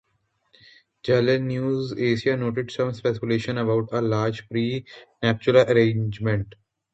[1.03, 6.55] Channel News Asia noted some speculation about a large pre-nuptial agreement.